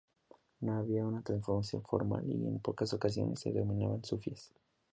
[0.61, 4.51] No había una transmisión formal, y en pocas ocasiones se denominaban sufíes.